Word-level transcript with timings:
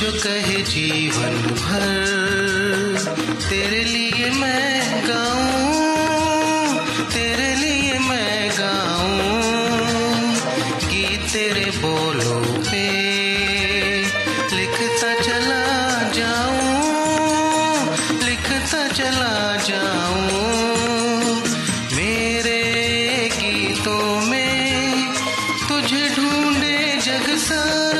जो 0.00 0.10
कहे 0.12 0.60
जीवन 0.62 1.34
भर, 1.56 1.82
तेरे 3.48 3.82
लिए 3.84 4.30
मैं 4.30 5.02
गाऊं, 5.08 6.74
तेरे 7.12 7.48
लिए 7.54 7.98
मैं 7.98 8.50
गाऊं। 8.50 9.18
गीत 10.88 11.28
तेरे 11.32 11.68
बोलों 11.76 12.40
पे, 12.62 12.86
लिखता 14.56 15.12
चला 15.20 15.62
जाऊँ, 16.18 17.84
लिखता 18.24 18.82
चला 18.88 19.34
जाऊँ। 19.68 20.40
मेरे 21.92 22.60
गीतों 23.36 24.20
में 24.26 25.12
तुझे 25.68 26.04
ढूंढे 26.16 26.78
जग 27.04 27.34
सारा 27.38 27.99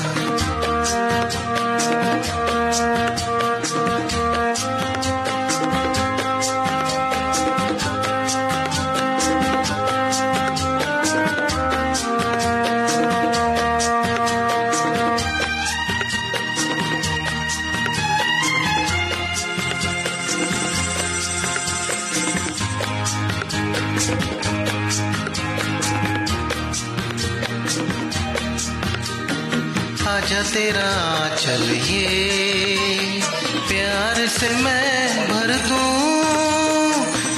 आजा 30.11 30.41
तेरा 30.53 30.91
चल 31.35 31.63
ये 31.89 33.21
प्यार 33.69 34.17
से 34.27 34.49
मैं 34.63 35.27
भर 35.29 35.49
दूँ, 35.67 35.85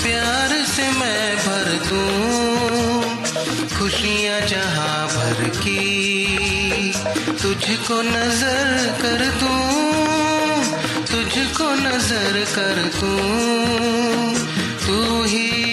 प्यार 0.04 0.52
से 0.72 0.86
मैं 1.00 1.26
भर 1.46 1.68
दूँ, 1.90 3.02
खुशियाँ 3.78 4.40
जहाँ 4.48 5.08
भर 5.08 5.50
की, 5.60 6.94
तुझको 7.42 8.02
नज़र 8.02 8.68
कर 9.02 9.22
दूँ, 9.42 9.62
तुझको 11.12 11.68
नज़र 11.84 12.44
कर 12.56 12.84
दूँ, 13.00 14.36
तू 14.86 14.98
ही 15.24 15.73